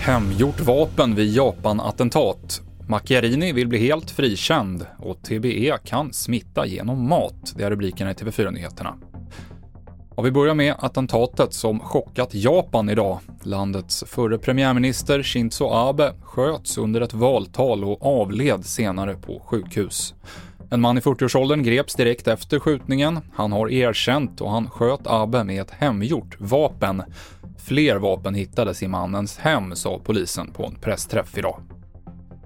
[0.00, 2.62] Hemgjort vapen vid Japan-attentat.
[2.88, 7.54] Macchiarini vill bli helt frikänd och TBE kan smitta genom mat.
[7.56, 8.94] Det är rubrikerna i TV4-nyheterna.
[10.14, 13.18] Och vi börjar med attentatet som chockat Japan idag.
[13.42, 20.14] Landets förre premiärminister Shinzo Abe sköts under ett valtal och avled senare på sjukhus.
[20.74, 23.20] En man i 40-årsåldern greps direkt efter skjutningen.
[23.34, 27.02] Han har erkänt och han sköt Abe med ett hemgjort vapen.
[27.58, 31.60] Fler vapen hittades i mannens hem, sa polisen på en pressträff idag.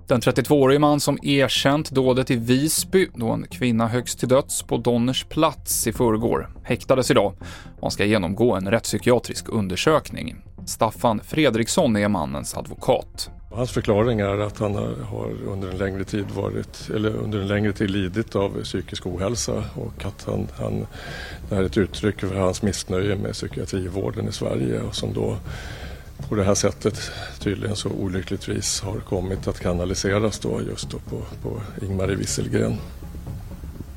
[0.07, 4.77] Den 32-årige man som erkänt dådet i Visby, då en kvinna högst till döds på
[4.77, 7.33] Donners plats i förrgår, häktades idag
[7.81, 10.37] och ska genomgå en rättspsykiatrisk undersökning.
[10.67, 13.31] Staffan Fredriksson är mannens advokat.
[13.51, 14.75] Hans förklaring är att han
[15.11, 19.65] har under en längre tid varit, eller under en längre tid lidit av psykisk ohälsa
[19.75, 20.87] och att han, han,
[21.49, 25.37] det här är ett uttryck för hans missnöje med psykiatrivården i Sverige och som då
[26.29, 31.23] på det här sättet tydligen så olyckligtvis har kommit att kanaliseras då just då på,
[31.43, 32.77] på Ingmarie Wieselgren.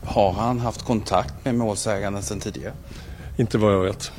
[0.04, 2.74] Har han haft kontakt med målsäganden sedan tidigare?
[3.38, 4.12] Inte vad jag vet.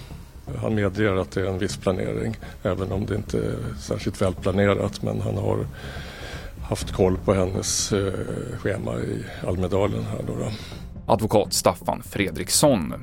[0.61, 5.03] Han medger att det är en viss planering även om det inte är särskilt välplanerat
[5.03, 5.67] men han har
[6.69, 8.13] haft koll på hennes eh,
[8.59, 10.33] schema i Almedalen här då.
[10.39, 10.51] då.
[11.07, 12.95] Advokat Staffan Fredriksson.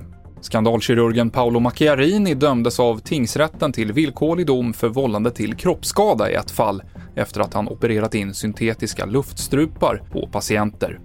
[0.42, 6.52] Skandalkirurgen Paolo Macchiarini dömdes av tingsrätten till villkorlig dom för vållande till kroppsskada i ett
[6.52, 6.84] fall
[7.16, 11.00] efter att han opererat in syntetiska luftstrupar på patienter.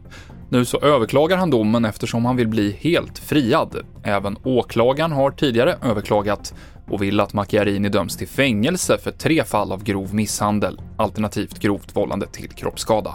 [0.55, 3.77] Nu så överklagar han domen eftersom han vill bli helt friad.
[4.03, 6.55] Även åklagaren har tidigare överklagat
[6.91, 11.97] och vill att Macchiarini döms till fängelse för tre fall av grov misshandel, alternativt grovt
[11.97, 13.15] vållande till kroppsskada.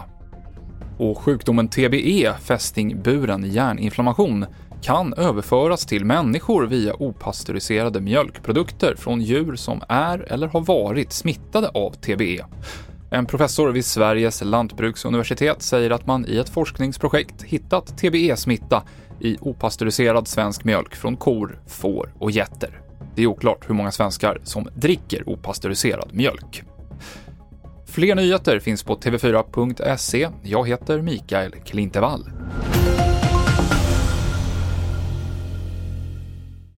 [0.98, 4.46] Och sjukdomen TBE, fästingburen hjärninflammation,
[4.82, 11.68] kan överföras till människor via opastöriserade mjölkprodukter från djur som är eller har varit smittade
[11.68, 12.44] av TBE.
[13.12, 18.82] En professor vid Sveriges lantbruksuniversitet säger att man i ett forskningsprojekt hittat TBE-smitta
[19.20, 22.80] i opastöriserad svensk mjölk från kor, får och getter.
[23.14, 26.62] Det är oklart hur många svenskar som dricker opastöriserad mjölk.
[27.86, 30.28] Fler nyheter finns på tv4.se.
[30.42, 32.30] Jag heter Mikael Klintevall.